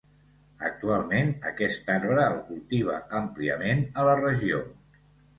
Actualment, 0.67 1.27
aquest 1.49 1.91
arbre 1.95 2.23
el 2.29 2.37
cultiva 2.47 2.95
àmpliament 3.19 3.83
a 3.93 4.07
la 4.09 4.17
regió. 4.23 4.63